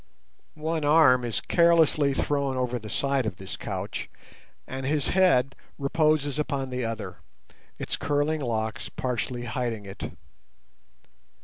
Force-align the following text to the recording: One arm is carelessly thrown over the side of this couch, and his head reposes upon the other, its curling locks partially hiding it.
One 0.55 0.83
arm 0.83 1.23
is 1.23 1.41
carelessly 1.41 2.15
thrown 2.15 2.57
over 2.57 2.79
the 2.79 2.89
side 2.89 3.27
of 3.27 3.37
this 3.37 3.55
couch, 3.55 4.09
and 4.65 4.83
his 4.83 5.09
head 5.09 5.55
reposes 5.77 6.39
upon 6.39 6.71
the 6.71 6.83
other, 6.83 7.17
its 7.77 7.97
curling 7.97 8.39
locks 8.41 8.89
partially 8.89 9.43
hiding 9.45 9.85
it. 9.85 10.09